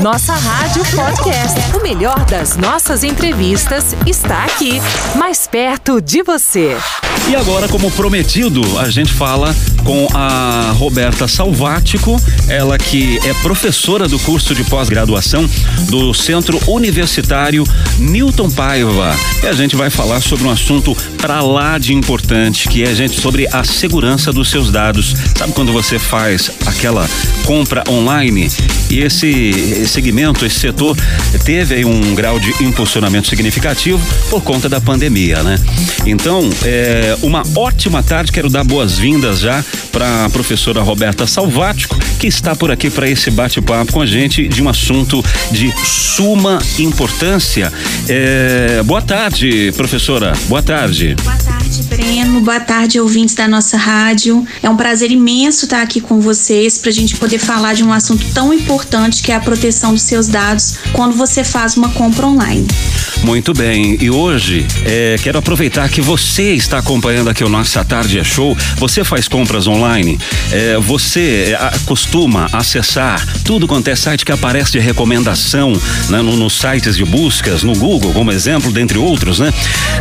Nossa 0.00 0.32
Rádio 0.34 0.84
Podcast. 0.94 1.76
O 1.76 1.82
melhor 1.82 2.24
das 2.26 2.56
nossas 2.56 3.02
entrevistas 3.02 3.96
está 4.06 4.44
aqui, 4.44 4.80
mais 5.16 5.48
perto 5.48 6.00
de 6.00 6.22
você. 6.22 6.76
E 7.28 7.34
agora, 7.34 7.68
como 7.68 7.90
prometido, 7.90 8.60
a 8.78 8.88
gente 8.88 9.12
fala 9.12 9.54
com 9.84 10.08
a 10.14 10.72
Roberta 10.76 11.26
Salvático, 11.26 12.20
ela 12.48 12.78
que 12.78 13.18
é 13.26 13.34
professora 13.34 14.08
do 14.08 14.18
curso 14.20 14.54
de 14.54 14.64
pós-graduação 14.64 15.48
do 15.88 16.14
Centro 16.14 16.60
Universitário 16.68 17.64
Newton 17.98 18.50
Paiva. 18.50 19.14
E 19.42 19.46
a 19.46 19.52
gente 19.52 19.76
vai 19.76 19.90
falar 19.90 20.20
sobre 20.20 20.46
um 20.46 20.50
assunto 20.50 20.96
para 21.18 21.40
lá 21.40 21.78
de 21.78 21.94
importante, 21.94 22.68
que 22.68 22.82
é, 22.82 22.94
gente, 22.94 23.20
sobre 23.20 23.46
a 23.52 23.64
segurança 23.64 24.32
dos 24.32 24.48
seus 24.50 24.70
dados. 24.70 25.14
Sabe 25.36 25.52
quando 25.52 25.72
você 25.72 25.98
faz 25.98 26.50
aquela 26.66 27.08
compra 27.44 27.84
online 27.88 28.50
e 28.90 29.00
esse 29.00 29.86
segmento, 29.86 30.44
esse 30.44 30.58
setor 30.58 30.96
teve 31.44 31.84
um 31.84 32.14
grau 32.14 32.40
de 32.40 32.50
impulsionamento 32.62 33.28
significativo 33.28 34.00
por 34.28 34.42
conta 34.42 34.68
da 34.68 34.80
pandemia, 34.80 35.42
né? 35.44 35.56
Então, 36.04 36.50
é 36.64 37.16
uma 37.22 37.42
ótima 37.54 38.02
tarde, 38.02 38.32
quero 38.32 38.50
dar 38.50 38.64
boas-vindas 38.64 39.38
já 39.38 39.64
para 39.92 40.24
a 40.24 40.30
professora 40.30 40.82
Roberta 40.82 41.26
Salvático, 41.26 41.96
que 42.18 42.26
está 42.26 42.56
por 42.56 42.70
aqui 42.70 42.90
para 42.90 43.08
esse 43.08 43.30
bate-papo 43.30 43.92
com 43.92 44.00
a 44.00 44.06
gente 44.06 44.48
de 44.48 44.60
um 44.60 44.68
assunto 44.68 45.24
de 45.52 45.72
suma 45.84 46.58
importância. 46.78 47.72
É, 48.08 48.82
boa 48.84 49.02
tarde, 49.02 49.72
professora. 49.76 50.32
Boa 50.48 50.62
tarde. 50.62 51.14
Boa 51.22 51.36
tarde, 51.36 51.82
Breno. 51.84 52.40
Boa 52.40 52.60
tarde, 52.60 52.98
ouvintes 52.98 53.34
da 53.36 53.46
nossa 53.46 53.76
rádio. 53.76 54.44
É 54.62 54.68
um 54.68 54.76
prazer 54.76 55.12
imenso 55.12 55.66
estar 55.66 55.82
aqui 55.82 56.00
com 56.00 56.20
vocês 56.20 56.76
para 56.78 56.90
a 56.90 56.92
gente 56.92 57.16
poder 57.16 57.29
falar 57.38 57.74
de 57.74 57.84
um 57.84 57.92
assunto 57.92 58.24
tão 58.32 58.52
importante 58.52 59.22
que 59.22 59.30
é 59.30 59.34
a 59.34 59.40
proteção 59.40 59.92
dos 59.92 60.02
seus 60.02 60.26
dados 60.26 60.74
quando 60.92 61.14
você 61.14 61.44
faz 61.44 61.76
uma 61.76 61.90
compra 61.90 62.26
online. 62.26 62.66
Muito 63.22 63.52
bem, 63.52 63.96
e 64.00 64.10
hoje 64.10 64.66
é, 64.84 65.16
quero 65.22 65.38
aproveitar 65.38 65.88
que 65.88 66.00
você 66.00 66.54
está 66.54 66.78
acompanhando 66.78 67.28
aqui 67.28 67.44
o 67.44 67.48
nosso 67.48 67.70
Tarde 67.84 68.18
é 68.18 68.24
Show. 68.24 68.56
Você 68.76 69.04
faz 69.04 69.28
compras 69.28 69.66
online? 69.66 70.18
É, 70.50 70.76
você 70.78 71.56
é, 71.56 71.78
costuma 71.86 72.48
acessar 72.52 73.24
tudo 73.44 73.66
quanto 73.66 73.88
é 73.88 73.94
site 73.94 74.24
que 74.24 74.32
aparece 74.32 74.72
de 74.72 74.78
recomendação 74.78 75.72
né, 76.08 76.20
no, 76.22 76.36
nos 76.36 76.54
sites 76.54 76.96
de 76.96 77.04
buscas, 77.04 77.62
no 77.62 77.74
Google, 77.74 78.12
como 78.12 78.32
exemplo, 78.32 78.72
dentre 78.72 78.98
outros, 78.98 79.38
né? 79.38 79.52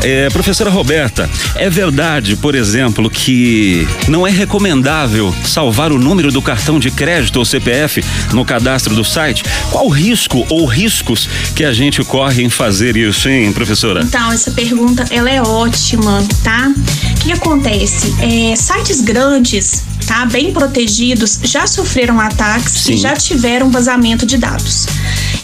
É, 0.04 0.30
professora 0.30 0.70
Roberta, 0.70 1.30
é 1.56 1.70
verdade, 1.70 2.36
por 2.36 2.56
exemplo, 2.56 3.10
que 3.10 3.88
não 4.08 4.26
é 4.26 4.32
recomendável 4.32 5.34
salvar 5.44 5.92
o 5.92 6.00
número 6.00 6.32
do 6.32 6.42
cartão 6.42 6.80
de 6.80 6.90
crédito 6.90 7.19
ou 7.36 7.46
CPF 7.46 8.04
no 8.34 8.46
cadastro 8.46 8.96
do 8.96 9.04
site? 9.04 9.44
Qual 9.72 9.88
o 9.88 9.90
risco 9.90 10.46
ou 10.50 10.66
riscos 10.66 11.28
que 11.56 11.64
a 11.64 11.74
gente 11.74 12.04
corre 12.04 12.44
em 12.44 12.50
fazer 12.50 12.96
isso, 12.96 13.28
hein, 13.28 13.52
professora? 13.52 14.02
Então, 14.04 14.32
essa 14.32 14.52
pergunta 14.52 15.06
ela 15.10 15.30
é 15.30 15.42
ótima, 15.42 16.24
tá? 16.44 16.72
O 17.12 17.20
que 17.20 17.32
acontece? 17.32 18.16
É, 18.22 18.56
sites 18.56 19.02
grandes, 19.02 19.84
tá? 20.08 20.26
Bem 20.26 20.54
protegidos, 20.54 21.40
já 21.44 21.68
sofreram 21.68 22.20
ataques 22.20 22.74
Sim. 22.74 22.94
e 22.94 22.98
já 22.98 23.16
tiveram 23.16 23.70
vazamento 23.70 24.26
de 24.26 24.38
dados. 24.38 24.88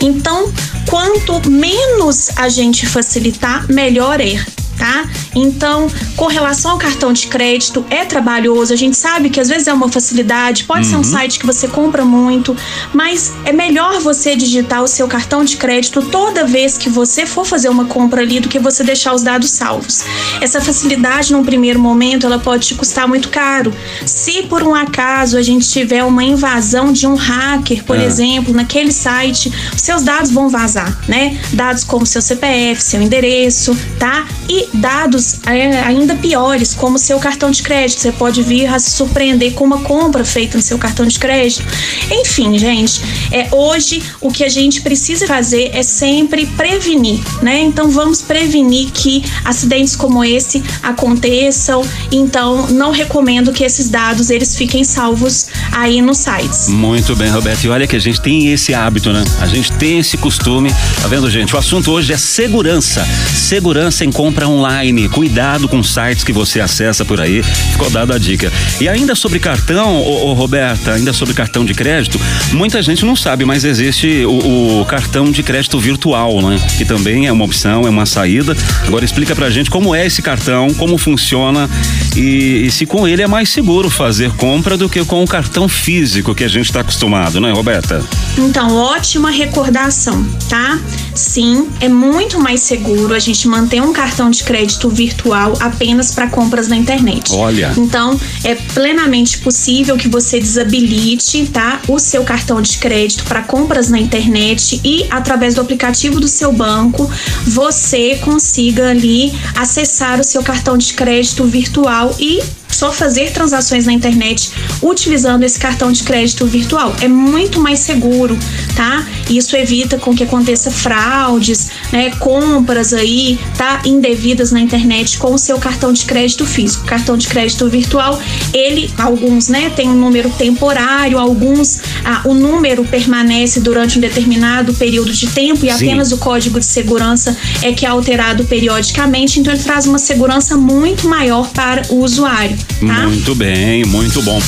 Então, 0.02 0.52
quanto 0.88 1.50
menos 1.50 2.30
a 2.36 2.50
gente 2.50 2.86
facilitar, 2.86 3.66
melhor 3.70 4.20
é 4.22 4.44
tá? 4.78 5.06
Então, 5.36 5.88
com 6.16 6.28
relação 6.28 6.72
ao 6.72 6.78
cartão 6.78 7.12
de 7.12 7.28
crédito, 7.28 7.86
é 7.90 8.06
trabalhoso. 8.06 8.74
A 8.74 8.76
gente 8.76 8.96
sabe 8.96 9.30
que 9.30 9.40
às 9.40 9.50
vezes 9.50 9.68
é 9.68 9.74
uma 9.74 9.90
facilidade, 9.90 10.64
pode 10.64 10.86
uhum. 10.86 10.90
ser 10.90 10.96
um 10.96 10.98
uhum. 11.00 11.04
site 11.04 11.40
que 11.40 11.46
você 11.46 11.68
compra 11.68 12.06
muito, 12.06 12.56
mas 12.94 13.34
é 13.44 13.52
melhor 13.52 14.00
você 14.00 14.36
digitar 14.36 14.84
o 14.84 14.88
seu 14.88 15.08
cartão 15.08 15.44
de 15.44 15.58
crédito 15.58 16.02
toda 16.02 16.46
vez 16.46 16.78
que 16.78 16.90
você 16.90 17.26
for 17.26 17.46
fazer 17.46 17.70
uma 17.70 17.86
compra 17.86 18.22
ali 18.22 18.40
do 18.40 18.48
que 18.48 18.60
você 18.60 18.84
deixar 18.84 19.14
os 19.14 19.24
dados 19.24 19.50
salvos. 19.50 20.04
Essa 20.42 20.62
facilidade, 20.62 21.34
num 21.34 21.44
primeiro 21.44 21.80
momento, 21.80 22.26
ela 22.26 22.40
pode 22.40 22.68
te 22.68 22.76
custar 22.76 23.08
muito 23.08 23.30
caro. 23.30 23.74
Se 24.06 24.44
por 24.44 24.64
um 24.64 24.74
acaso 24.74 25.38
a 25.38 25.42
gente 25.42 25.68
tiver 25.70 26.04
uma 26.04 26.24
invasão 26.24 26.92
de 26.92 27.06
um 27.08 27.16
hacker, 27.16 27.84
por 27.84 27.98
é. 27.98 28.06
exemplo, 28.06 28.54
naquele 28.54 28.92
site, 28.92 29.52
seus 29.76 30.04
dados 30.04 30.32
vão 30.32 30.50
vazar, 30.50 30.98
né? 31.08 31.38
Dados 31.54 31.84
como 31.84 32.06
seu 32.06 32.22
CPF, 32.22 32.82
seu 32.82 33.02
endereço, 33.02 33.78
tá? 34.00 34.26
E 34.48 34.68
dados 34.74 35.38
é, 35.48 35.80
ainda 35.80 36.16
piores, 36.16 36.74
como 36.74 37.00
seu 37.00 37.20
cartão 37.20 37.50
de 37.50 37.64
crédito. 37.64 38.00
Você 38.00 38.12
pode 38.12 38.44
vir 38.44 38.68
a 38.68 38.78
se 38.78 38.92
surpreender 38.92 39.54
com 39.54 39.64
uma 39.64 39.80
compra 39.80 40.24
feita 40.24 40.58
no 40.58 40.64
seu 40.64 40.78
cartão 40.78 41.06
de 41.06 41.18
crédito. 41.18 41.64
Enfim, 42.12 42.58
gente, 42.58 43.02
é, 43.32 43.48
hoje 43.52 44.04
o 44.22 44.32
que 44.32 44.44
a 44.44 44.50
gente 44.50 44.82
precisa 44.82 45.26
fazer 45.26 45.72
é 45.74 45.82
sempre 45.82 46.46
prevenir, 46.46 47.20
né? 47.42 47.62
Então 47.62 47.90
vamos 47.90 48.22
prevenir 48.22 48.92
que 48.92 49.24
acidentes 49.44 49.96
como 49.96 50.24
esse 50.24 50.64
aconteçam. 50.84 51.82
Então 52.12 52.68
não 52.68 52.92
recomendo 52.92 53.52
que 53.52 53.64
esses 53.64 53.90
dados 53.90 54.30
eles 54.30 54.56
fiquem 54.56 54.84
salvos 54.84 55.48
aí 55.72 56.02
nos 56.02 56.20
sites. 56.20 56.68
Muito 56.68 57.16
bem, 57.16 57.30
Roberto. 57.30 57.64
E 57.64 57.70
olha 57.70 57.88
que 57.88 57.96
a 57.96 58.00
gente 58.00 58.22
tem 58.22 58.52
esse 58.52 58.74
hábito, 58.74 59.12
né? 59.12 59.24
A 59.42 59.48
gente 59.48 59.72
tem 59.74 60.00
esse 60.00 60.18
costume. 60.18 60.70
Tá 61.02 61.08
vendo, 61.08 61.30
gente? 61.30 61.56
O 61.56 61.58
assunto 61.58 61.92
hoje 61.92 62.14
é 62.14 62.18
segurança. 62.18 63.06
Segurança 63.34 64.06
em 64.06 64.12
compra 64.12 64.35
online. 64.44 65.08
Cuidado 65.08 65.68
com 65.68 65.82
sites 65.84 66.24
que 66.24 66.34
você 66.34 66.60
acessa 66.60 67.06
por 67.06 67.22
aí. 67.22 67.44
Ficou 67.44 67.90
dada 67.90 68.16
a 68.16 68.18
dica. 68.18 68.52
E 68.82 68.90
ainda 68.90 69.16
sobre 69.16 69.40
cartão, 69.40 69.98
ô, 69.98 70.30
ô, 70.30 70.34
Roberta, 70.34 70.94
ainda 70.94 71.14
sobre 71.14 71.34
cartão 71.34 71.64
de 71.64 71.74
crédito, 71.74 72.20
muita 72.52 72.82
gente 72.82 73.06
não 73.06 73.16
sabe, 73.16 73.46
mas 73.46 73.64
existe 73.64 74.26
o, 74.26 74.82
o, 74.82 74.86
cartão 74.86 75.32
de 75.32 75.44
crédito 75.44 75.80
virtual, 75.80 76.42
né? 76.42 76.60
Que 76.78 76.84
também 76.84 77.28
é 77.28 77.32
uma 77.32 77.46
opção, 77.46 77.86
é 77.86 77.90
uma 77.90 78.06
saída. 78.06 78.58
Agora 78.88 79.06
explica 79.06 79.36
pra 79.36 79.50
gente 79.50 79.70
como 79.70 79.94
é 79.94 80.06
esse 80.06 80.22
cartão, 80.22 80.68
como 80.74 80.98
funciona 80.98 81.70
e, 82.16 82.66
e 82.66 82.72
se 82.72 82.86
com 82.86 83.08
ele 83.08 83.22
é 83.22 83.28
mais 83.28 83.50
seguro 83.50 83.90
fazer 83.90 84.32
compra 84.32 84.78
do 84.78 84.90
que 84.90 85.04
com 85.06 85.24
o 85.24 85.28
cartão 85.28 85.68
físico 85.68 86.34
que 86.34 86.44
a 86.44 86.48
gente 86.48 86.66
está 86.66 86.82
acostumado, 86.82 87.40
né, 87.40 87.52
Roberta? 87.52 88.04
Então, 88.38 88.76
ótima 88.76 89.30
recordação, 89.30 90.26
tá? 90.50 90.80
Sim, 91.14 91.70
é 91.80 91.90
muito 91.90 92.40
mais 92.40 92.62
seguro 92.62 93.14
a 93.14 93.20
gente 93.20 93.48
manter 93.48 93.82
um 93.82 93.94
cartão 93.94 94.25
de 94.30 94.44
crédito 94.44 94.90
virtual 94.90 95.54
apenas 95.60 96.12
para 96.12 96.28
compras 96.28 96.68
na 96.68 96.76
internet. 96.76 97.34
Olha. 97.34 97.74
Então, 97.78 98.20
é 98.44 98.56
plenamente 98.56 99.38
possível 99.40 99.98
que 99.98 100.08
você 100.08 100.40
desabilite, 100.40 101.48
tá, 101.48 101.82
o 101.88 102.00
seu 102.00 102.24
cartão 102.24 102.62
de 102.62 102.78
crédito 102.78 103.24
para 103.26 103.42
compras 103.42 103.90
na 103.90 104.00
internet 104.00 104.80
e 104.84 105.06
através 105.10 105.56
do 105.56 105.62
aplicativo 105.62 106.20
do 106.20 106.28
seu 106.28 106.52
banco, 106.52 107.10
você 107.46 108.16
consiga 108.18 108.90
ali 108.90 109.34
acessar 109.56 110.20
o 110.20 110.24
seu 110.24 110.44
cartão 110.44 110.78
de 110.78 110.94
crédito 110.94 111.44
virtual 111.46 112.16
e 112.20 112.42
só 112.76 112.92
fazer 112.92 113.32
transações 113.32 113.86
na 113.86 113.94
internet 113.94 114.52
utilizando 114.82 115.44
esse 115.44 115.58
cartão 115.58 115.92
de 115.92 116.04
crédito 116.04 116.46
virtual. 116.46 116.96
É 117.02 117.08
muito 117.08 117.60
mais 117.60 117.80
seguro, 117.80 118.38
tá? 118.76 119.06
Isso 119.30 119.56
evita 119.56 119.98
com 119.98 120.16
que 120.16 120.24
aconteça 120.24 120.70
fraudes, 120.70 121.70
né, 121.92 122.12
compras 122.20 122.94
aí, 122.94 123.40
tá, 123.58 123.82
indevidas 123.86 124.52
na 124.52 124.60
internet 124.60 125.18
com 125.18 125.34
o 125.34 125.38
seu 125.38 125.58
cartão 125.58 125.94
de 125.94 126.06
crédito 126.06 126.46
físico. 126.46 126.86
Cartão 126.86 127.18
de 127.18 127.28
crédito 127.28 127.68
virtual, 127.70 128.20
ele, 128.54 128.92
alguns, 128.98 129.48
né, 129.48 129.72
tem 129.76 129.90
um 129.90 129.96
número 129.96 130.30
temporário, 130.32 131.18
alguns, 131.18 131.80
ah, 132.04 132.22
o 132.26 132.34
número 132.34 132.84
permanece 132.86 133.60
durante 133.60 133.98
um 133.98 134.02
determinado 134.02 134.74
período 134.74 135.12
de 135.12 135.28
tempo 135.28 135.66
e 135.66 135.70
Sim. 135.70 135.76
apenas 135.76 136.12
o 136.12 136.18
código 136.18 136.60
de 136.60 136.66
segurança 136.66 137.36
é 137.62 137.72
que 137.72 137.86
é 137.86 137.90
alterado 137.90 138.44
periodicamente, 138.46 139.40
então 139.40 139.54
ele 139.54 139.64
traz 139.64 139.88
uma 139.88 139.98
segurança 139.98 140.58
muito 140.58 141.08
maior 141.08 141.50
para 141.50 141.82
o 141.90 142.04
usuário. 142.04 142.58
Tá? 142.80 143.08
Muito 143.08 143.34
bem, 143.36 143.86
muito 143.86 144.22
bom. 144.22 144.42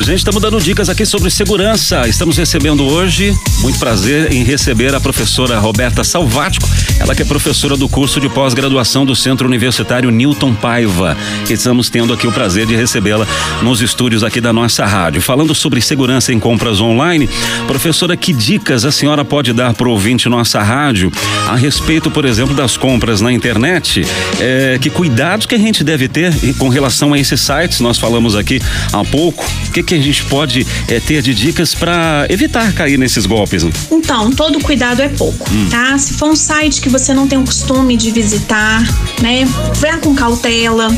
Gente, 0.00 0.18
estamos 0.18 0.40
dando 0.40 0.58
dicas 0.58 0.88
aqui 0.88 1.04
sobre 1.04 1.30
segurança. 1.30 2.08
Estamos 2.08 2.36
recebendo 2.36 2.86
hoje, 2.86 3.36
muito 3.60 3.78
prazer 3.78 4.32
em 4.32 4.42
receber 4.42 4.94
a 4.94 5.00
professora 5.00 5.58
Roberta 5.58 6.02
Salvático, 6.02 6.66
ela 6.98 7.14
que 7.14 7.20
é 7.20 7.24
professora 7.24 7.76
do 7.76 7.86
curso 7.86 8.18
de 8.18 8.28
pós-graduação 8.28 9.04
do 9.04 9.14
Centro 9.14 9.46
Universitário 9.46 10.10
Newton 10.10 10.54
Paiva. 10.54 11.16
Estamos 11.50 11.90
tendo 11.90 12.14
aqui 12.14 12.26
o 12.26 12.32
prazer 12.32 12.66
de 12.66 12.74
recebê-la 12.74 13.26
nos 13.62 13.82
estúdios 13.82 14.24
aqui 14.24 14.40
da 14.40 14.54
nossa 14.54 14.86
rádio. 14.86 15.20
Falando 15.20 15.54
sobre 15.54 15.82
segurança 15.82 16.32
em 16.32 16.40
compras 16.40 16.80
online, 16.80 17.28
professora, 17.66 18.16
que 18.16 18.32
dicas 18.32 18.86
a 18.86 18.92
senhora 18.92 19.22
pode 19.22 19.52
dar 19.52 19.74
para 19.74 19.86
o 19.86 19.90
ouvinte 19.92 20.30
nossa 20.30 20.62
rádio 20.62 21.12
a 21.46 21.56
respeito, 21.56 22.10
por 22.10 22.24
exemplo, 22.24 22.54
das 22.54 22.74
compras 22.76 23.20
na 23.20 23.30
internet? 23.30 24.06
É, 24.40 24.78
que 24.80 24.88
cuidados 24.88 25.44
que 25.44 25.54
a 25.54 25.58
gente 25.58 25.84
deve 25.84 26.08
ter 26.08 26.32
com 26.56 26.70
relação 26.70 27.12
a 27.12 27.18
esses 27.18 27.38
sites? 27.38 27.59
Nós 27.80 27.98
falamos 27.98 28.34
aqui 28.34 28.60
há 28.92 29.04
pouco. 29.04 29.44
O 29.68 29.72
que, 29.72 29.82
que 29.82 29.94
a 29.94 30.00
gente 30.00 30.24
pode 30.24 30.66
é, 30.88 31.00
ter 31.00 31.22
de 31.22 31.34
dicas 31.34 31.74
para 31.74 32.26
evitar 32.28 32.72
cair 32.72 32.98
nesses 32.98 33.26
golpes? 33.26 33.64
Então, 33.90 34.30
todo 34.30 34.60
cuidado 34.60 35.00
é 35.02 35.08
pouco, 35.08 35.48
hum. 35.50 35.68
tá? 35.70 35.96
Se 35.98 36.14
for 36.14 36.30
um 36.30 36.36
site 36.36 36.80
que 36.80 36.88
você 36.88 37.12
não 37.12 37.26
tem 37.26 37.38
o 37.38 37.44
costume 37.44 37.96
de 37.96 38.10
visitar, 38.10 38.82
né? 39.20 39.44
Vá 39.74 39.98
com 39.98 40.14
cautela. 40.14 40.88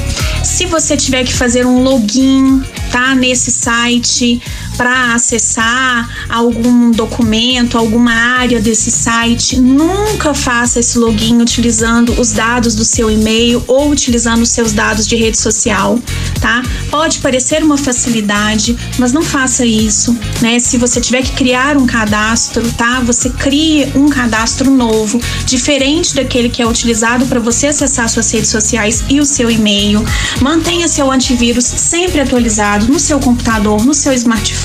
Se 0.43 0.67
você 0.67 0.97
tiver 0.97 1.25
que 1.25 1.33
fazer 1.33 1.67
um 1.67 1.83
login, 1.83 2.63
tá? 2.91 3.15
Nesse 3.15 3.51
site, 3.51 4.41
para 4.77 5.15
acessar 5.15 6.09
algum 6.29 6.91
documento, 6.91 7.77
alguma 7.77 8.13
área 8.13 8.61
desse 8.61 8.91
site, 8.91 9.61
nunca 9.61 10.35
faça 10.35 10.81
esse 10.81 10.99
login 10.99 11.41
utilizando 11.41 12.19
os 12.21 12.33
dados 12.33 12.75
do 12.75 12.85
seu 12.85 13.11
e-mail 13.11 13.63
ou 13.67 13.91
utilizando 13.91 14.43
os 14.43 14.51
seus 14.51 14.73
dados 14.73 15.07
de 15.07 15.17
rede 15.17 15.37
social, 15.37 15.99
tá? 16.41 16.63
Pode 16.91 17.19
parecer 17.19 17.63
uma 17.63 17.77
facilidade, 17.77 18.77
mas 18.99 19.13
não 19.13 19.23
faça 19.23 19.65
isso, 19.65 20.17
né? 20.41 20.59
Se 20.59 20.79
você 20.79 21.01
tiver 21.01 21.23
que 21.23 21.33
criar 21.33 21.77
um 21.77 21.87
cadastro, 21.87 22.63
tá? 22.73 23.01
Você 23.01 23.31
crie 23.31 23.91
um 23.95 24.09
cadastro 24.09 24.71
novo, 24.71 25.21
diferente 25.47 26.15
daquele 26.15 26.49
que 26.49 26.63
é 26.63 26.67
utilizado 26.67 27.27
para 27.27 27.41
você 27.41 27.69
acessar 27.69 28.09
suas 28.09 28.31
redes 28.31 28.51
sociais 28.51 29.05
e 29.09 29.21
o 29.21 29.25
seu 29.25 29.51
e-mail. 29.51 30.05
Mantenha 30.41 30.89
seu 30.89 31.11
antivírus 31.11 31.65
sempre 31.65 32.21
atualizado 32.21 32.87
no 32.89 32.99
seu 32.99 33.19
computador, 33.21 33.85
no 33.85 33.95
seu 33.95 34.13
smartphone 34.13 34.63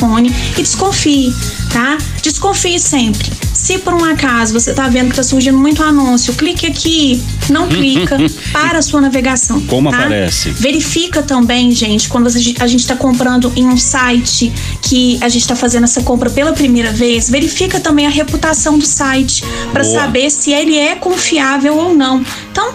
e 0.58 0.62
desconfie, 0.62 1.34
tá? 1.72 1.98
Desconfie 2.22 2.80
sempre. 2.80 3.32
Se 3.54 3.80
por 3.80 3.94
um 3.94 4.04
acaso 4.04 4.54
você 4.54 4.70
está 4.70 4.88
vendo 4.88 5.06
que 5.06 5.14
está 5.14 5.24
surgindo 5.24 5.58
muito 5.58 5.84
anúncio, 5.84 6.34
clique 6.36 6.68
aqui, 6.68 7.22
não 7.50 7.68
clica, 7.70 8.18
para 8.54 8.80
a 8.80 8.82
sua 8.82 9.02
navegação. 9.02 9.60
Como 9.62 9.90
tá? 9.90 9.98
aparece? 9.98 10.52
Verifica 10.52 11.24
também, 11.24 11.72
gente, 11.72 12.08
quando 12.08 12.28
a 12.28 12.30
gente 12.68 12.82
está 12.82 12.96
comprando 12.96 13.52
em 13.56 13.66
um 13.66 13.76
site 13.76 14.54
que 14.82 15.18
a 15.22 15.28
gente 15.28 15.42
está 15.42 15.56
fazendo 15.56 15.86
essa 15.86 16.02
compra 16.04 16.30
pela 16.30 16.54
primeira 16.54 16.92
vez, 16.92 17.30
verifica 17.30 17.80
também 17.80 18.06
a 18.06 18.10
reputação 18.10 18.78
do 18.78 18.86
site 18.86 19.44
para 19.74 19.84
saber 19.84 20.30
se 20.30 20.54
ele 20.54 20.78
é 20.78 20.96
confiável 20.96 21.76
ou 21.76 21.96
não. 21.96 22.24
Então, 22.52 22.74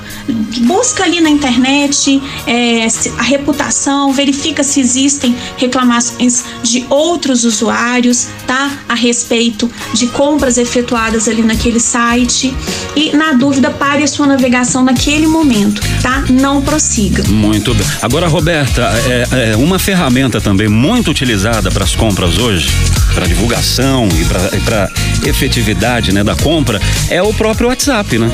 busca 0.60 1.04
ali 1.04 1.20
na 1.20 1.30
internet 1.30 2.22
é, 2.46 2.86
a 3.18 3.22
reputação, 3.22 4.12
verifica 4.12 4.62
se 4.62 4.80
existem 4.80 5.34
reclamações 5.56 6.44
de 6.62 6.84
outros 6.88 7.44
usuários, 7.44 8.28
tá? 8.46 8.70
A 8.88 8.94
respeito 8.94 9.70
de 9.92 10.06
compras 10.08 10.58
efetuadas 10.58 11.28
ali 11.28 11.42
naquele 11.42 11.80
site 11.80 12.54
e, 12.94 13.14
na 13.16 13.32
dúvida, 13.32 13.70
pare 13.70 14.02
a 14.02 14.06
sua 14.06 14.26
navegação 14.26 14.84
naquele 14.84 15.26
momento, 15.26 15.80
tá? 16.02 16.24
Não 16.30 16.62
prossiga. 16.62 17.22
Muito 17.28 17.74
bem. 17.74 17.86
Agora, 18.00 18.28
Roberta, 18.28 18.82
é, 19.06 19.52
é 19.52 19.56
uma 19.56 19.78
ferramenta 19.78 20.40
também 20.40 20.68
muito 20.68 21.10
utilizada 21.10 21.70
para 21.70 21.84
as 21.84 21.94
compras 21.94 22.38
hoje, 22.38 22.68
para 23.14 23.26
divulgação 23.26 24.08
e 24.08 24.60
para 24.60 24.90
efetividade 25.26 26.12
né, 26.12 26.22
da 26.22 26.34
compra, 26.36 26.80
é 27.08 27.22
o 27.22 27.32
próprio 27.34 27.68
WhatsApp, 27.68 28.18
né? 28.18 28.30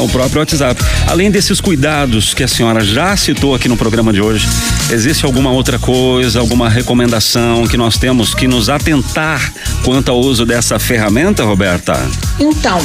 É 0.00 0.02
o 0.02 0.08
próprio 0.08 0.40
WhatsApp. 0.40 0.82
Além 1.06 1.30
desses 1.30 1.60
cuidados 1.60 2.32
que 2.32 2.42
a 2.42 2.48
senhora 2.48 2.82
já 2.82 3.14
citou 3.16 3.54
aqui 3.54 3.68
no 3.68 3.76
programa 3.76 4.12
de 4.12 4.20
hoje, 4.20 4.48
existe 4.90 5.26
alguma 5.26 5.52
outra 5.52 5.78
coisa, 5.78 6.40
alguma 6.40 6.68
recomendação 6.68 7.66
que 7.66 7.76
nós 7.76 7.98
temos 7.98 8.34
que 8.34 8.48
nos 8.48 8.70
atentar 8.70 9.52
quanto 9.84 10.10
ao 10.10 10.18
uso 10.18 10.46
dessa 10.46 10.78
ferramenta, 10.78 11.44
Roberta? 11.44 12.00
Então, 12.38 12.80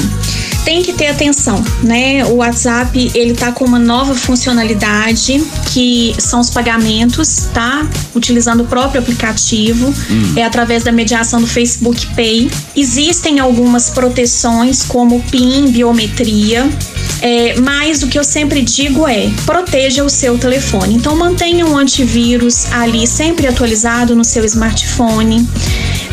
tem 0.66 0.82
que 0.82 0.94
ter 0.94 1.08
atenção, 1.08 1.64
né? 1.84 2.26
O 2.26 2.38
WhatsApp 2.38 3.12
ele 3.14 3.34
tá 3.34 3.52
com 3.52 3.64
uma 3.64 3.80
nova 3.80 4.16
funcionalidade 4.16 5.42
que 5.72 6.16
são 6.18 6.40
os 6.40 6.50
pagamentos, 6.50 7.48
tá? 7.54 7.88
Utilizando 8.16 8.64
o 8.64 8.66
próprio 8.66 9.00
aplicativo, 9.00 9.88
hum. 9.88 10.34
é 10.36 10.44
através 10.44 10.84
da 10.84 10.92
mediação 10.92 11.40
do 11.40 11.48
Facebook 11.48 12.08
Pay. 12.16 12.50
Existem 12.76 13.40
algumas 13.40 13.92
proteções 13.92 14.84
como 14.84 15.22
PIN, 15.24 15.72
biometria, 15.72 16.68
é, 17.22 17.60
mas 17.60 18.04
o 18.04 18.08
que 18.08 18.18
eu 18.18 18.24
sempre 18.24 18.62
digo 18.62 19.08
é: 19.08 19.30
proteja 19.46 20.04
o 20.04 20.10
seu 20.10 20.38
telefone. 20.38 20.96
Então 20.96 21.16
mantenha 21.16 21.66
um 21.66 21.78
antivírus 21.78 22.66
ali 22.72 23.08
sempre 23.08 23.48
atualizado 23.48 24.16
no 24.16 24.24
seu 24.24 24.44
smartphone. 24.46 25.48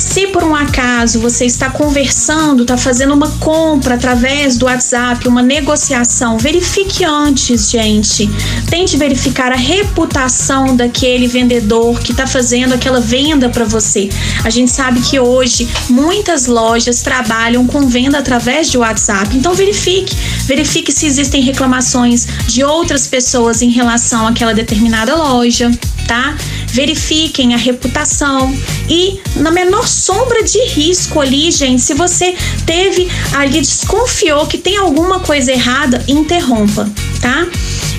Se 0.03 0.27
por 0.27 0.43
um 0.43 0.55
acaso 0.55 1.21
você 1.21 1.47
está 1.47 1.71
conversando, 1.71 2.63
está 2.63 2.77
fazendo 2.77 3.15
uma 3.15 3.31
compra 3.39 3.95
através 3.95 4.59
do 4.59 4.67
WhatsApp, 4.67 5.27
uma 5.29 5.43
negociação, 5.43 6.37
verifique 6.37 7.05
antes, 7.05 7.71
gente. 7.71 8.29
Tente 8.69 8.97
verificar 8.97 9.53
a 9.53 9.57
reputação 9.57 10.75
daquele 10.75 11.29
vendedor 11.29 12.01
que 12.01 12.11
está 12.11 12.27
fazendo 12.27 12.75
aquela 12.75 13.01
venda 13.01 13.49
para 13.49 13.65
você. 13.65 14.11
A 14.45 14.51
gente 14.51 14.73
sabe 14.73 15.01
que 15.01 15.21
hoje 15.21 15.69
muitas 15.89 16.47
lojas 16.47 17.01
trabalham 17.01 17.67
com 17.67 17.87
venda 17.87 18.19
através 18.19 18.71
de 18.71 18.77
WhatsApp, 18.77 19.35
então 19.37 19.55
verifique. 19.55 20.15
Verifique 20.45 20.91
se 20.91 21.07
existem 21.07 21.41
reclamações 21.43 22.27
de 22.49 22.65
outras 22.65 23.07
pessoas 23.07 23.63
em 23.63 23.71
relação 23.71 24.27
àquela 24.27 24.53
determinada 24.53 25.15
loja, 25.15 25.71
tá? 26.09 26.37
Verifiquem 26.73 27.55
a 27.55 27.57
reputação 27.57 28.55
e 28.89 29.21
na 29.37 29.51
menor 29.51 29.87
sombra 29.87 30.43
de 30.43 30.59
risco 30.69 31.21
ali, 31.21 31.51
gente, 31.51 31.83
se 31.83 31.95
você 31.95 32.35
teve 32.65 33.09
ali 33.35 33.61
desconfiou 33.61 34.47
que 34.47 34.59
tem 34.59 34.77
alguma 34.77 35.21
coisa 35.21 35.53
errada, 35.53 36.03
interrompa, 36.09 36.91
tá? 37.21 37.47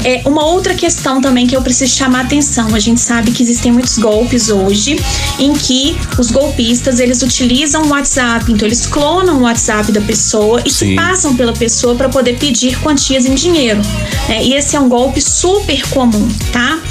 É 0.04 0.22
uma 0.26 0.46
outra 0.46 0.74
questão 0.74 1.22
também 1.22 1.48
que 1.48 1.56
eu 1.56 1.62
preciso 1.62 1.96
chamar 1.96 2.20
a 2.20 2.22
atenção. 2.24 2.76
A 2.76 2.80
gente 2.80 3.00
sabe 3.00 3.32
que 3.32 3.42
existem 3.42 3.72
muitos 3.72 3.98
golpes 3.98 4.50
hoje 4.50 4.98
em 5.40 5.54
que 5.54 5.96
os 6.20 6.30
golpistas 6.30 7.00
eles 7.00 7.22
utilizam 7.22 7.84
o 7.84 7.88
WhatsApp, 7.90 8.52
então 8.52 8.68
eles 8.68 8.86
clonam 8.86 9.38
o 9.38 9.42
WhatsApp 9.44 9.92
da 9.94 10.02
pessoa 10.02 10.62
e 10.66 10.70
se 10.70 10.94
passam 10.96 11.36
pela 11.38 11.54
pessoa 11.54 11.96
para 11.96 12.10
poder 12.10 12.38
pedir 12.38 12.78
quantias 12.80 13.26
em 13.26 13.34
dinheiro. 13.34 13.82
É, 14.28 14.44
e 14.44 14.54
esse 14.56 14.76
é 14.76 14.80
um 14.80 14.90
golpe 14.90 15.22
super 15.22 15.82
comum, 15.90 16.28
tá? 16.52 16.82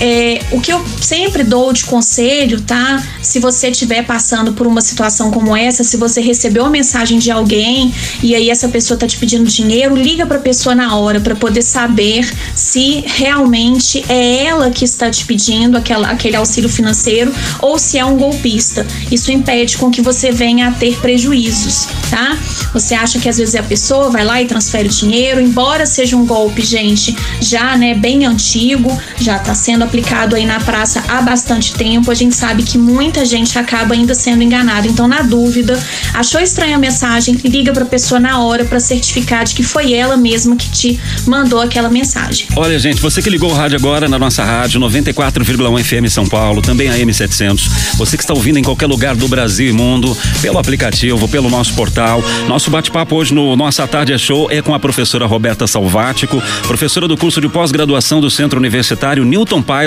É, 0.00 0.40
o 0.50 0.60
que 0.60 0.72
eu 0.72 0.82
sempre 1.00 1.44
dou 1.44 1.72
de 1.74 1.84
conselho, 1.84 2.60
tá? 2.62 3.06
Se 3.20 3.38
você 3.38 3.68
estiver 3.68 4.02
passando 4.04 4.54
por 4.54 4.66
uma 4.66 4.80
situação 4.80 5.30
como 5.30 5.54
essa, 5.54 5.84
se 5.84 5.98
você 5.98 6.22
recebeu 6.22 6.62
uma 6.62 6.70
mensagem 6.70 7.18
de 7.18 7.30
alguém 7.30 7.92
e 8.22 8.34
aí 8.34 8.48
essa 8.48 8.68
pessoa 8.68 8.98
tá 8.98 9.06
te 9.06 9.18
pedindo 9.18 9.44
dinheiro, 9.44 9.94
liga 9.94 10.24
para 10.24 10.38
a 10.38 10.40
pessoa 10.40 10.74
na 10.74 10.96
hora 10.96 11.20
para 11.20 11.34
poder 11.34 11.62
saber 11.62 12.32
se 12.54 13.04
realmente 13.06 14.02
é 14.08 14.46
ela 14.46 14.70
que 14.70 14.86
está 14.86 15.10
te 15.10 15.26
pedindo 15.26 15.76
aquela, 15.76 16.08
aquele 16.08 16.36
auxílio 16.36 16.70
financeiro 16.70 17.32
ou 17.60 17.78
se 17.78 17.98
é 17.98 18.04
um 18.04 18.16
golpista. 18.16 18.86
Isso 19.10 19.30
impede 19.30 19.76
com 19.76 19.90
que 19.90 20.00
você 20.00 20.32
venha 20.32 20.68
a 20.68 20.72
ter 20.72 20.98
prejuízos, 20.98 21.88
tá? 22.08 22.38
Você 22.72 22.94
acha 22.94 23.18
que 23.18 23.28
às 23.28 23.36
vezes 23.36 23.54
é 23.54 23.58
a 23.58 23.62
pessoa 23.62 24.08
vai 24.08 24.24
lá 24.24 24.40
e 24.40 24.46
transfere 24.46 24.88
o 24.88 24.90
dinheiro, 24.90 25.40
embora 25.40 25.84
seja 25.84 26.16
um 26.16 26.24
golpe, 26.24 26.62
gente, 26.62 27.14
já, 27.40 27.76
né, 27.76 27.94
bem 27.94 28.24
antigo, 28.24 28.90
já 29.20 29.36
está 29.36 29.54
sendo 29.54 29.89
aplicado 29.90 30.36
aí 30.36 30.46
na 30.46 30.60
praça 30.60 31.02
há 31.08 31.20
bastante 31.20 31.74
tempo. 31.74 32.12
A 32.12 32.14
gente 32.14 32.36
sabe 32.36 32.62
que 32.62 32.78
muita 32.78 33.24
gente 33.24 33.58
acaba 33.58 33.92
ainda 33.94 34.14
sendo 34.14 34.40
enganada. 34.40 34.86
Então, 34.86 35.08
na 35.08 35.20
dúvida, 35.20 35.78
achou 36.14 36.40
estranha 36.40 36.76
a 36.76 36.78
mensagem, 36.78 37.34
liga 37.44 37.72
para 37.72 37.82
a 37.82 37.86
pessoa 37.86 38.20
na 38.20 38.38
hora 38.38 38.64
para 38.64 38.78
certificar 38.78 39.44
de 39.44 39.52
que 39.52 39.64
foi 39.64 39.92
ela 39.92 40.16
mesma 40.16 40.54
que 40.54 40.70
te 40.70 41.00
mandou 41.26 41.60
aquela 41.60 41.90
mensagem. 41.90 42.46
Olha, 42.54 42.78
gente, 42.78 43.00
você 43.00 43.20
que 43.20 43.28
ligou 43.28 43.50
o 43.50 43.54
rádio 43.54 43.76
agora 43.76 44.08
na 44.08 44.16
nossa 44.16 44.44
rádio 44.44 44.80
94,1 44.80 45.82
FM 45.82 46.08
São 46.08 46.24
Paulo, 46.24 46.62
também 46.62 46.88
a 46.88 46.96
M700. 46.96 47.68
Você 47.96 48.16
que 48.16 48.22
está 48.22 48.32
ouvindo 48.32 48.60
em 48.60 48.62
qualquer 48.62 48.86
lugar 48.86 49.16
do 49.16 49.26
Brasil 49.26 49.68
e 49.68 49.72
mundo, 49.72 50.16
pelo 50.40 50.58
aplicativo, 50.58 51.26
pelo 51.26 51.50
nosso 51.50 51.74
portal. 51.74 52.22
Nosso 52.46 52.70
bate-papo 52.70 53.16
hoje 53.16 53.34
no 53.34 53.56
Nossa 53.56 53.86
Tarde 53.88 54.12
é 54.12 54.18
Show 54.18 54.48
é 54.52 54.62
com 54.62 54.72
a 54.72 54.78
professora 54.78 55.26
Roberta 55.26 55.66
Salvático, 55.66 56.40
professora 56.62 57.08
do 57.08 57.16
curso 57.16 57.40
de 57.40 57.48
pós-graduação 57.48 58.20
do 58.20 58.30
Centro 58.30 58.60
Universitário 58.60 59.24
Newton 59.24 59.60
Paz 59.60 59.79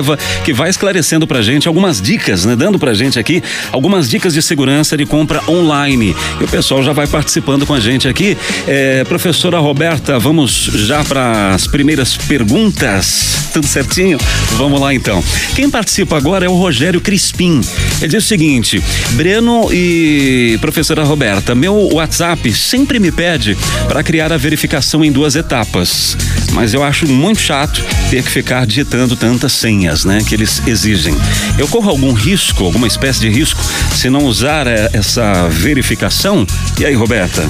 Que 0.43 0.53
vai 0.53 0.69
esclarecendo 0.69 1.27
pra 1.27 1.41
gente 1.41 1.67
algumas 1.67 2.01
dicas, 2.01 2.45
né? 2.45 2.55
Dando 2.55 2.79
pra 2.79 2.93
gente 2.93 3.19
aqui 3.19 3.41
algumas 3.71 4.09
dicas 4.09 4.33
de 4.33 4.41
segurança 4.41 4.95
de 4.97 5.05
compra 5.05 5.41
online. 5.47 6.15
E 6.39 6.43
o 6.43 6.47
pessoal 6.47 6.83
já 6.83 6.93
vai 6.93 7.07
participando 7.07 7.65
com 7.65 7.73
a 7.73 7.79
gente 7.79 8.07
aqui. 8.07 8.37
É, 8.67 9.03
professora 9.03 9.59
Roberta, 9.59 10.17
vamos 10.19 10.69
já 10.73 11.03
para 11.03 11.53
as 11.53 11.67
primeiras 11.67 12.15
perguntas. 12.15 13.49
Tudo 13.53 13.67
certinho? 13.67 14.17
Vamos 14.53 14.79
lá 14.79 14.93
então. 14.93 15.23
Quem 15.55 15.69
participa 15.69 16.17
agora 16.17 16.45
é 16.45 16.49
o 16.49 16.55
Rogério 16.55 16.99
Crispim. 16.99 17.61
Ele 18.01 18.07
diz 18.07 18.23
o 18.23 18.27
seguinte: 18.27 18.83
Breno 19.11 19.69
e 19.71 20.57
professora 20.59 21.03
Roberta, 21.03 21.53
meu 21.53 21.75
WhatsApp 21.93 22.51
sempre 22.53 22.99
me 22.99 23.11
pede 23.11 23.57
para 23.87 24.03
criar 24.03 24.31
a 24.31 24.37
verificação 24.37 25.03
em 25.03 25.11
duas 25.11 25.35
etapas, 25.35 26.17
mas 26.53 26.73
eu 26.73 26.83
acho 26.83 27.07
muito 27.07 27.39
chato 27.39 27.83
ter 28.09 28.23
que 28.23 28.29
ficar 28.29 28.65
digitando 28.65 29.15
tantas 29.15 29.51
senhas 29.53 30.05
né, 30.05 30.19
que 30.25 30.33
eles 30.33 30.61
exigem. 30.65 31.15
Eu 31.57 31.67
corro 31.67 31.89
algum 31.89 32.13
risco, 32.13 32.63
alguma 32.63 32.87
espécie 32.87 33.19
de 33.19 33.29
risco, 33.29 33.59
se 33.93 34.09
não 34.09 34.25
usar 34.25 34.67
é, 34.67 34.89
essa 34.93 35.47
verificação? 35.49 36.45
E 36.79 36.85
aí, 36.85 36.93
Roberta? 36.93 37.47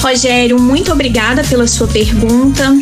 Rogério, 0.00 0.60
muito 0.60 0.92
obrigada 0.92 1.42
pela 1.44 1.66
sua 1.66 1.86
pergunta. 1.86 2.76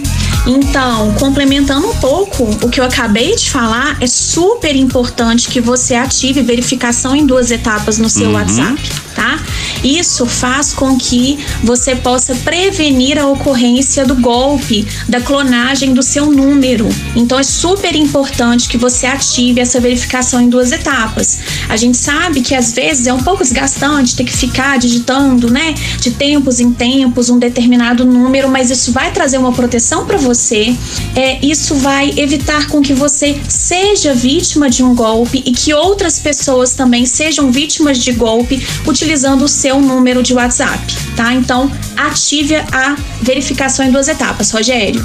Então, 0.47 1.13
complementando 1.15 1.87
um 1.87 1.95
pouco 1.97 2.45
o 2.63 2.69
que 2.69 2.81
eu 2.81 2.85
acabei 2.85 3.37
de 3.37 3.49
falar, 3.49 3.97
é 4.01 4.07
super 4.07 4.75
importante 4.75 5.49
que 5.49 5.61
você 5.61 5.95
ative 5.95 6.43
verificação 6.43 7.15
em 7.15 7.25
duas 7.25 7.51
etapas 7.51 7.99
no 7.99 8.09
seu 8.09 8.29
uhum. 8.29 8.35
WhatsApp 8.35 9.02
tá? 9.15 9.43
Isso 9.83 10.27
faz 10.27 10.73
com 10.73 10.97
que 10.97 11.39
você 11.63 11.97
possa 11.97 12.35
prevenir 12.37 13.19
a 13.19 13.27
ocorrência 13.27 14.05
do 14.05 14.15
golpe, 14.15 14.87
da 15.09 15.21
clonagem 15.21 15.93
do 15.93 16.03
seu 16.03 16.31
número. 16.31 16.89
Então 17.17 17.39
é 17.39 17.43
super 17.43 17.95
importante 17.95 18.69
que 18.69 18.79
você 18.79 19.07
ative 19.07 19.61
essa 19.61 19.81
verificação 19.81 20.41
em 20.41 20.49
duas 20.49 20.73
etapas. 20.73 21.41
A 21.69 21.77
gente 21.77 21.97
sabe 21.97 22.41
que 22.41 22.55
às 22.55 22.73
vezes 22.73 23.07
é 23.07 23.13
um 23.13 23.23
pouco 23.23 23.43
desgastante 23.43 24.15
ter 24.17 24.25
que 24.25 24.37
ficar 24.37 24.79
digitando, 24.79 25.51
né, 25.51 25.75
de 26.01 26.13
tempos 26.13 26.61
em 26.61 26.73
tempos 26.73 27.29
um 27.31 27.39
determinado 27.39 28.05
número, 28.05 28.49
mas 28.49 28.71
isso 28.71 28.93
vai 28.93 29.11
trazer 29.13 29.39
uma 29.39 29.53
proteção 29.53 30.07
para 30.07 30.19
você. 30.19 30.75
É, 31.17 31.45
isso 31.45 31.75
vai 31.77 32.13
evitar 32.17 32.69
com 32.69 32.81
que 32.81 32.95
você 32.95 33.41
seja 33.49 34.15
vítima 34.15 34.71
de 34.71 34.83
um 34.83 34.95
golpe 34.95 35.43
e 35.45 35.53
que 35.53 35.75
outras 35.75 36.19
pessoas 36.19 36.75
também 36.75 37.07
sejam 37.07 37.51
vítimas 37.51 37.99
de 37.99 38.13
golpe 38.13 38.65
utilizando 39.03 39.43
o 39.43 39.49
seu 39.49 39.81
número 39.81 40.23
de 40.23 40.33
WhatsApp, 40.33 40.81
tá? 41.17 41.35
Então, 41.35 41.71
ative 41.97 42.55
a 42.55 42.97
verificação 43.21 43.85
em 43.85 43.91
duas 43.91 44.07
etapas, 44.07 44.53
Rogério. 44.53 45.05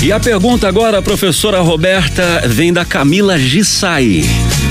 E 0.00 0.12
a 0.12 0.20
pergunta 0.20 0.68
agora, 0.68 1.02
professora 1.02 1.60
Roberta, 1.60 2.44
vem 2.46 2.72
da 2.72 2.84
Camila 2.84 3.36
Gissai. 3.36 4.22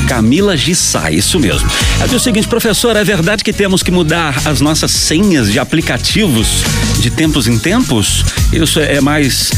Camila 0.07 0.55
Gissai, 0.55 1.15
isso 1.15 1.37
mesmo. 1.37 1.69
Diz 2.03 2.13
o 2.13 2.19
seguinte, 2.19 2.47
professora, 2.47 3.01
é 3.01 3.03
verdade 3.03 3.43
que 3.43 3.51
temos 3.51 3.83
que 3.83 3.91
mudar 3.91 4.41
as 4.45 4.61
nossas 4.61 4.91
senhas 4.91 5.51
de 5.51 5.59
aplicativos 5.59 6.63
de 6.99 7.09
tempos 7.09 7.47
em 7.47 7.59
tempos? 7.59 8.23
Isso 8.53 8.79
é 8.79 9.01
mais 9.01 9.51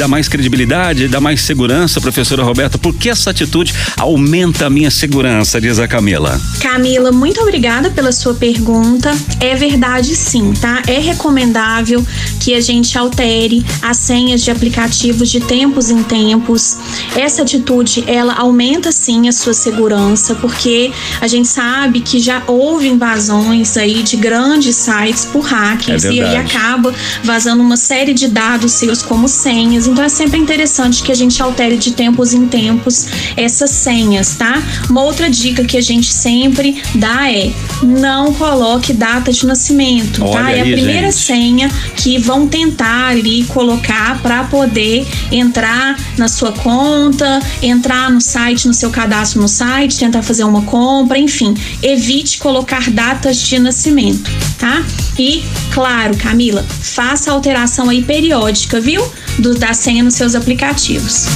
dá 0.00 0.08
mais 0.08 0.28
credibilidade, 0.28 1.08
dá 1.08 1.20
mais 1.20 1.42
segurança, 1.42 2.00
professora 2.00 2.42
Roberta? 2.42 2.78
Por 2.78 2.94
que 2.94 3.10
essa 3.10 3.28
atitude 3.28 3.74
aumenta 3.98 4.64
a 4.64 4.70
minha 4.70 4.90
segurança, 4.90 5.60
diz 5.60 5.78
a 5.78 5.86
Camila? 5.86 6.40
Camila, 6.58 7.12
muito 7.12 7.38
obrigada 7.42 7.90
pela 7.90 8.10
sua 8.10 8.32
pergunta. 8.32 9.14
É 9.40 9.54
verdade 9.56 10.16
sim, 10.16 10.54
tá? 10.58 10.82
É 10.86 10.98
recomendável 10.98 12.02
que 12.40 12.54
a 12.54 12.62
gente 12.62 12.96
altere 12.96 13.62
as 13.82 13.98
senhas 13.98 14.40
de 14.40 14.50
aplicativos 14.50 15.28
de 15.28 15.38
tempos 15.38 15.90
em 15.90 16.02
tempos. 16.02 16.78
Essa 17.14 17.42
atitude, 17.42 18.02
ela 18.06 18.32
aumenta 18.36 18.90
sim 18.92 19.28
a 19.28 19.32
sua 19.32 19.52
segurança, 19.52 20.34
porque 20.36 20.90
a 21.20 21.26
gente 21.26 21.46
sabe 21.46 22.00
que 22.00 22.20
já 22.20 22.42
houve 22.46 22.88
invasões 22.88 23.76
aí 23.76 24.02
de 24.02 24.16
grandes 24.16 24.76
sites 24.76 25.26
por 25.26 25.42
hackers 25.44 26.06
é 26.06 26.12
e 26.12 26.22
aí 26.22 26.36
acaba 26.38 26.94
vazando 27.22 27.62
uma 27.62 27.76
série 27.76 28.14
de 28.14 28.28
dados 28.28 28.72
seus 28.72 29.02
como 29.02 29.28
senhas. 29.28 29.89
Então 29.90 30.04
é 30.04 30.08
sempre 30.08 30.38
interessante 30.38 31.02
que 31.02 31.10
a 31.10 31.14
gente 31.14 31.42
altere 31.42 31.76
de 31.76 31.92
tempos 31.92 32.32
em 32.32 32.46
tempos 32.46 33.08
essas 33.36 33.70
senhas, 33.70 34.36
tá? 34.36 34.62
Uma 34.88 35.02
outra 35.02 35.28
dica 35.28 35.64
que 35.64 35.76
a 35.76 35.80
gente 35.80 36.12
sempre 36.12 36.80
dá 36.94 37.30
é 37.30 37.52
não 37.82 38.32
coloque 38.32 38.92
data 38.92 39.32
de 39.32 39.44
nascimento, 39.46 40.22
Olha 40.22 40.32
tá? 40.32 40.46
Aí, 40.46 40.58
é 40.58 40.60
a 40.60 40.64
primeira 40.64 41.10
gente. 41.10 41.22
senha 41.22 41.70
que 41.96 42.18
vão 42.18 42.46
tentar 42.46 43.08
ali 43.08 43.44
colocar 43.44 44.20
para 44.22 44.44
poder 44.44 45.06
entrar 45.32 45.98
na 46.16 46.28
sua 46.28 46.52
conta, 46.52 47.40
entrar 47.62 48.10
no 48.10 48.20
site, 48.20 48.68
no 48.68 48.74
seu 48.74 48.90
cadastro 48.90 49.40
no 49.40 49.48
site, 49.48 49.98
tentar 49.98 50.22
fazer 50.22 50.44
uma 50.44 50.62
compra, 50.62 51.18
enfim, 51.18 51.54
evite 51.82 52.38
colocar 52.38 52.90
datas 52.90 53.38
de 53.38 53.58
nascimento, 53.58 54.30
tá? 54.58 54.84
E, 55.18 55.42
claro, 55.72 56.16
Camila, 56.16 56.64
faça 56.80 57.30
alteração 57.32 57.88
aí 57.90 58.02
periódica, 58.02 58.80
viu? 58.80 59.02
Do, 59.40 59.54
da 59.54 59.72
senha 59.72 60.02
nos 60.02 60.14
seus 60.14 60.34
aplicativos. 60.34 61.26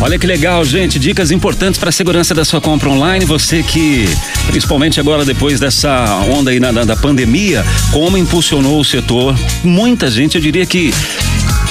Olha 0.00 0.18
que 0.18 0.26
legal, 0.26 0.64
gente. 0.64 0.98
Dicas 0.98 1.30
importantes 1.30 1.78
para 1.78 1.90
a 1.90 1.92
segurança 1.92 2.34
da 2.34 2.44
sua 2.44 2.60
compra 2.60 2.90
online. 2.90 3.24
Você 3.24 3.62
que, 3.62 4.04
principalmente 4.48 4.98
agora 4.98 5.24
depois 5.24 5.60
dessa 5.60 6.04
onda 6.28 6.50
aí 6.50 6.58
na, 6.58 6.72
na, 6.72 6.84
da 6.84 6.96
pandemia, 6.96 7.64
como 7.92 8.18
impulsionou 8.18 8.80
o 8.80 8.84
setor. 8.84 9.38
Muita 9.62 10.10
gente, 10.10 10.34
eu 10.34 10.40
diria 10.40 10.66
que 10.66 10.92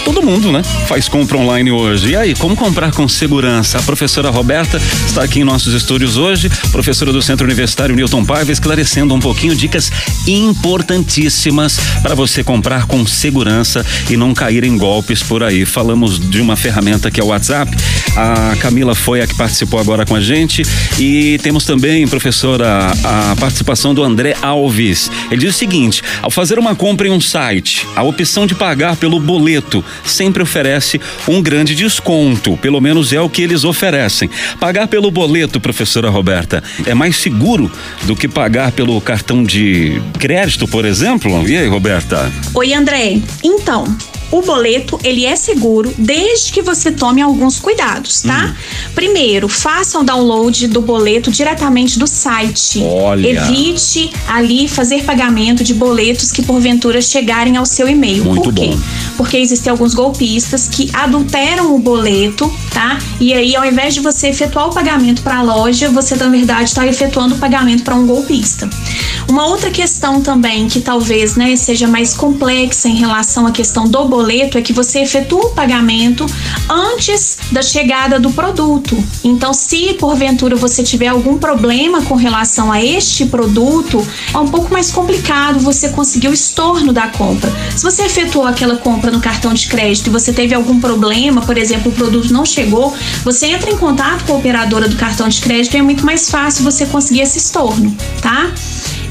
todo 0.04 0.22
mundo, 0.22 0.52
né? 0.52 0.64
Faz 0.88 1.08
compra 1.08 1.38
online 1.38 1.72
hoje. 1.72 2.12
E 2.12 2.16
aí, 2.16 2.36
como 2.36 2.56
comprar 2.56 2.92
com 2.92 3.08
segurança? 3.08 3.80
A 3.80 3.82
professora 3.82 4.30
Roberta 4.30 4.82
está 5.06 5.24
aqui 5.24 5.42
em 5.42 5.44
nossos 5.44 5.74
estúdios 5.74 6.18
hoje, 6.18 6.50
professora 6.72 7.12
do 7.12 7.22
Centro 7.22 7.46
Universitário 7.46 7.96
Newton 7.96 8.26
Paiva, 8.26 8.52
esclarecendo 8.52 9.14
um 9.14 9.20
pouquinho 9.20 9.56
dicas 9.56 9.92
importantíssimas 10.28 11.80
para 12.02 12.16
você 12.16 12.44
comprar 12.44 12.86
com 12.86 13.06
segurança 13.06 13.86
e 14.10 14.18
não 14.18 14.34
cair 14.34 14.64
em 14.64 14.78
golpes 14.78 15.22
por 15.22 15.44
aí. 15.44 15.66
Falamos 15.66 16.20
de 16.20 16.42
uma 16.42 16.56
ferramenta 16.56 17.12
que 17.12 17.20
é 17.20 17.24
o 17.24 17.28
WhatsApp. 17.28 17.72
A 18.16 18.56
Camila 18.58 18.96
foi 18.96 19.22
a 19.22 19.28
que 19.28 19.36
participou 19.36 19.80
agora 19.80 20.06
com 20.06 20.16
a 20.16 20.22
gente 20.22 20.64
e 21.00 21.40
temos 21.44 21.66
também, 21.66 22.08
professora, 22.08 22.92
a 23.04 23.36
participação 23.40 23.94
do 23.94 24.04
André 24.04 24.36
Alves. 24.42 25.10
Ele 25.30 25.42
diz 25.42 25.56
o 25.56 25.58
seguinte: 25.58 26.04
ao 26.22 26.32
fazer 26.32 26.60
uma 26.60 26.76
compra 26.76 27.08
em 27.08 27.12
um 27.12 27.22
site, 27.22 27.88
a 27.96 28.04
opção 28.04 28.46
de 28.46 28.56
pagar 28.56 28.96
pelo 28.96 29.20
boleto 29.20 29.84
sempre 30.04 30.44
oferece 30.44 31.00
um 31.28 31.42
grande 31.42 31.76
desconto, 31.76 32.58
pelo 32.58 32.82
menos 32.82 33.14
é 33.14 33.22
o 33.22 33.30
que 33.30 33.42
eles 33.42 33.64
oferecem. 33.64 34.30
Pagar 34.60 34.88
pelo 34.88 35.12
boleto, 35.12 35.60
professora 35.60 36.10
Roberta, 36.10 36.64
é 36.86 36.94
mais 36.94 37.16
seguro 37.16 37.72
do 38.04 38.16
que 38.16 38.28
pagar 38.28 38.72
pelo 38.72 39.00
cartão 39.02 39.44
de 39.44 40.02
crédito, 40.20 40.68
por 40.68 40.86
exemplo? 40.86 41.48
E 41.48 41.58
aí, 41.58 41.68
Roberta? 41.68 42.32
Oi, 42.54 42.74
André. 42.74 43.20
Então, 43.44 43.86
o 44.32 44.42
boleto 44.42 44.98
ele 45.04 45.26
é 45.26 45.36
seguro 45.36 45.94
desde 45.98 46.54
que 46.54 46.62
você 46.62 46.90
tome 46.92 47.22
alguns 47.22 47.60
cuidados, 47.60 48.22
tá? 48.22 48.48
Hum. 48.48 48.92
Primeiro, 48.96 49.50
faça 49.50 50.00
o 50.00 50.04
download 50.04 50.68
do 50.68 50.82
boleto 50.82 51.30
diretamente 51.30 52.00
do 52.00 52.08
site. 52.08 52.82
Olha. 52.82 53.28
Evite 53.28 54.10
ali 54.28 54.70
fazer 54.70 55.04
pagamento 55.04 55.64
de 55.64 55.74
boletos 55.74 56.32
que 56.32 56.42
porventura 56.42 57.02
chegarem 57.02 57.58
ao 57.58 57.66
seu 57.66 57.90
e-mail. 57.90 58.24
Muito 58.24 58.44
Por 58.44 58.54
quê? 58.54 58.68
bom. 58.68 58.80
Porque 59.22 59.38
existem 59.38 59.70
alguns 59.70 59.94
golpistas 59.94 60.68
que 60.68 60.90
adulteram 60.92 61.76
o 61.76 61.78
boleto, 61.78 62.52
tá? 62.74 62.98
E 63.20 63.32
aí, 63.36 63.56
ao 63.56 63.64
invés 63.64 63.94
de 63.94 64.00
você 64.00 64.30
efetuar 64.30 64.70
o 64.70 64.74
pagamento 64.74 65.22
para 65.22 65.38
a 65.38 65.44
loja, 65.44 65.92
você 65.92 66.16
na 66.16 66.28
verdade 66.28 66.64
está 66.64 66.88
efetuando 66.88 67.36
o 67.36 67.38
pagamento 67.38 67.84
para 67.84 67.94
um 67.94 68.08
golpista. 68.08 68.68
Uma 69.32 69.48
outra 69.48 69.72
questão 69.72 70.20
também 70.20 70.68
que 70.68 70.82
talvez 70.82 71.38
né, 71.38 71.56
seja 71.56 71.88
mais 71.88 72.14
complexa 72.14 72.90
em 72.90 72.96
relação 72.96 73.48
à 73.48 73.52
questão 73.52 73.88
do 73.88 74.04
boleto 74.04 74.58
é 74.58 74.62
que 74.62 74.74
você 74.74 75.00
efetua 75.00 75.46
o 75.46 75.50
pagamento 75.52 76.26
antes 76.70 77.38
da 77.50 77.62
chegada 77.62 78.20
do 78.20 78.30
produto. 78.32 79.02
Então, 79.24 79.54
se 79.54 79.94
porventura 79.94 80.58
você 80.58 80.84
tiver 80.84 81.08
algum 81.08 81.38
problema 81.38 82.02
com 82.02 82.16
relação 82.16 82.70
a 82.70 82.84
este 82.84 83.26
produto, 83.26 84.06
é 84.34 84.38
um 84.38 84.50
pouco 84.50 84.74
mais 84.74 84.92
complicado 84.92 85.62
você 85.62 85.88
conseguir 85.88 86.28
o 86.28 86.34
estorno 86.34 86.92
da 86.92 87.08
compra. 87.08 87.50
Se 87.74 87.84
você 87.84 88.04
efetuou 88.04 88.46
aquela 88.46 88.76
compra 88.76 89.12
no 89.12 89.22
cartão 89.22 89.54
de 89.54 89.66
crédito 89.68 90.08
e 90.08 90.10
você 90.10 90.34
teve 90.34 90.54
algum 90.54 90.78
problema, 90.78 91.40
por 91.40 91.58
exemplo, 91.58 91.90
o 91.90 91.96
produto 91.96 92.34
não 92.34 92.46
chegou, 92.46 92.94
você 93.24 93.46
entra 93.46 93.72
em 93.72 93.78
contato 93.78 94.26
com 94.26 94.34
a 94.34 94.38
operadora 94.40 94.90
do 94.90 94.98
cartão 94.98 95.30
de 95.30 95.40
crédito 95.40 95.74
e 95.76 95.78
é 95.78 95.82
muito 95.82 96.06
mais 96.06 96.30
fácil 96.30 96.66
você 96.66 96.86
conseguir 96.86 97.22
esse 97.22 97.38
estorno, 97.38 97.96
tá? 98.22 98.52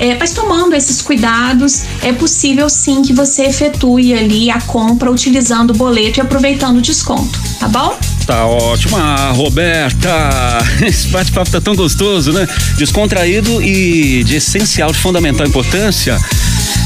É, 0.01 0.17
mas 0.19 0.33
tomando 0.33 0.75
esses 0.75 1.03
cuidados, 1.03 1.83
é 2.03 2.11
possível 2.11 2.71
sim 2.71 3.03
que 3.03 3.13
você 3.13 3.45
efetue 3.45 4.15
ali 4.15 4.51
a 4.51 4.59
compra 4.63 5.11
utilizando 5.11 5.73
o 5.73 5.75
boleto 5.75 6.19
e 6.19 6.23
aproveitando 6.23 6.79
o 6.79 6.81
desconto, 6.81 7.39
tá 7.59 7.69
bom? 7.69 7.99
Tá 8.27 8.47
ótimo. 8.47 8.97
Ah, 8.97 9.31
Roberta, 9.35 10.09
esse 10.87 11.09
bate-papo 11.09 11.51
tá 11.51 11.61
tão 11.61 11.77
gostoso, 11.77 12.33
né? 12.33 12.49
Descontraído 12.79 13.63
e 13.63 14.25
de 14.25 14.37
essencial, 14.37 14.91
de 14.91 14.99
fundamental 14.99 15.47
importância. 15.47 16.17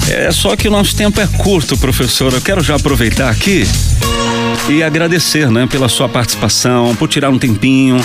É 0.09 0.33
só 0.33 0.57
que 0.57 0.67
o 0.67 0.71
nosso 0.71 0.97
tempo 0.97 1.21
é 1.21 1.27
curto, 1.39 1.77
professor. 1.77 2.33
Eu 2.33 2.41
quero 2.41 2.63
já 2.65 2.75
aproveitar 2.75 3.31
aqui 3.31 3.65
e 4.69 4.83
agradecer, 4.83 5.51
né, 5.51 5.67
pela 5.67 5.89
sua 5.89 6.09
participação, 6.09 6.97
por 6.97 7.09
tirar 7.09 7.31
um 7.31 7.39
tempinho 7.39 7.97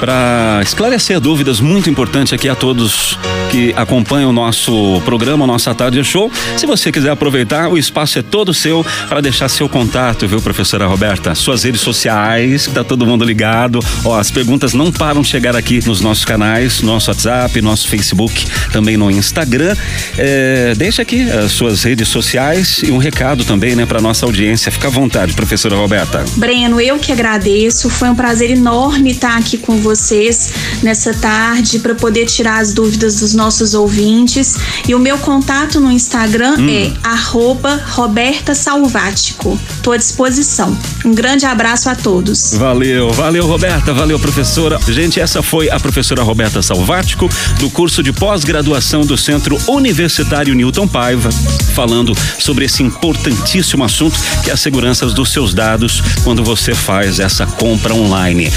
para 0.00 0.60
esclarecer 0.62 1.20
dúvidas 1.20 1.60
muito 1.60 1.90
importantes 1.90 2.32
aqui 2.32 2.48
a 2.48 2.54
todos 2.54 3.18
que 3.54 3.72
acompanham 3.76 4.30
o 4.30 4.32
nosso 4.32 5.00
programa, 5.04 5.46
nossa 5.46 5.72
tarde 5.72 6.02
show. 6.02 6.28
Se 6.56 6.66
você 6.66 6.90
quiser 6.90 7.10
aproveitar, 7.10 7.68
o 7.68 7.78
espaço 7.78 8.18
é 8.18 8.22
todo 8.22 8.52
seu 8.52 8.84
para 9.08 9.20
deixar 9.20 9.48
seu 9.48 9.68
contato, 9.68 10.26
viu, 10.26 10.42
professora 10.42 10.88
Roberta? 10.88 11.36
Suas 11.36 11.62
redes 11.62 11.80
sociais, 11.80 12.66
tá 12.66 12.82
todo 12.82 13.06
mundo 13.06 13.24
ligado. 13.24 13.78
Ó, 14.04 14.18
as 14.18 14.28
perguntas 14.28 14.74
não 14.74 14.90
param 14.90 15.22
de 15.22 15.28
chegar 15.28 15.54
aqui 15.54 15.80
nos 15.86 16.00
nossos 16.00 16.24
canais, 16.24 16.82
nosso 16.82 17.12
WhatsApp, 17.12 17.62
nosso 17.62 17.86
Facebook, 17.86 18.44
também 18.72 18.96
no 18.96 19.08
Instagram. 19.08 19.76
É, 20.18 20.74
deixa 20.76 21.02
aqui 21.02 21.22
as 21.30 21.52
suas 21.52 21.84
redes 21.84 22.08
sociais 22.08 22.82
e 22.82 22.90
um 22.90 22.98
recado 22.98 23.44
também, 23.44 23.76
né, 23.76 23.86
para 23.86 24.00
nossa 24.00 24.26
audiência. 24.26 24.72
Fica 24.72 24.88
à 24.88 24.90
vontade, 24.90 25.32
professora 25.32 25.76
Roberta. 25.76 26.24
Breno, 26.34 26.80
eu 26.80 26.98
que 26.98 27.12
agradeço. 27.12 27.88
Foi 27.88 28.08
um 28.08 28.16
prazer 28.16 28.50
enorme 28.50 29.12
estar 29.12 29.38
aqui 29.38 29.58
com 29.58 29.76
vocês 29.76 30.52
nessa 30.82 31.14
tarde 31.14 31.78
para 31.78 31.94
poder 31.94 32.26
tirar 32.26 32.58
as 32.58 32.72
dúvidas 32.72 33.20
dos 33.20 33.32
nossos 33.32 33.43
nossos 33.44 33.74
ouvintes. 33.74 34.56
E 34.88 34.94
o 34.94 34.98
meu 34.98 35.18
contato 35.18 35.78
no 35.78 35.92
Instagram 35.92 36.56
hum. 36.58 36.68
é 36.70 36.92
arroba 37.06 37.78
Roberta 37.90 38.54
Salvático. 38.54 39.58
Estou 39.76 39.92
à 39.92 39.98
disposição. 39.98 40.76
Um 41.04 41.14
grande 41.14 41.44
abraço 41.44 41.90
a 41.90 41.94
todos. 41.94 42.54
Valeu, 42.54 43.12
valeu, 43.12 43.46
Roberta, 43.46 43.92
valeu, 43.92 44.18
professora. 44.18 44.78
Gente, 44.88 45.20
essa 45.20 45.42
foi 45.42 45.68
a 45.68 45.78
professora 45.78 46.22
Roberta 46.22 46.62
Salvático, 46.62 47.28
do 47.60 47.68
curso 47.68 48.02
de 48.02 48.14
pós-graduação 48.14 49.02
do 49.02 49.18
Centro 49.18 49.58
Universitário 49.68 50.54
Newton 50.54 50.88
Paiva, 50.88 51.28
falando 51.74 52.16
sobre 52.38 52.64
esse 52.64 52.82
importantíssimo 52.82 53.84
assunto 53.84 54.18
que 54.42 54.48
é 54.48 54.54
a 54.54 54.56
segurança 54.56 55.04
dos 55.06 55.30
seus 55.30 55.52
dados 55.52 56.02
quando 56.22 56.42
você 56.42 56.74
faz 56.74 57.20
essa 57.20 57.46
compra 57.46 57.92
online. 57.92 58.50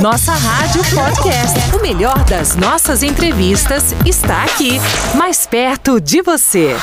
Nossa 0.00 0.32
Rádio 0.32 0.82
Podcast. 0.94 1.74
O 1.74 1.82
melhor 1.82 2.24
das 2.24 2.54
nossas 2.54 3.02
entrevistas 3.66 3.94
está 4.06 4.44
aqui, 4.44 4.78
mais 5.16 5.44
perto 5.46 6.00
de 6.00 6.22
você. 6.22 6.76